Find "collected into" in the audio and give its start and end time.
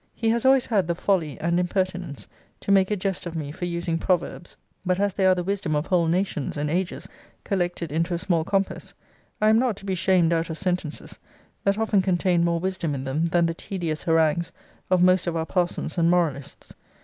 7.43-8.15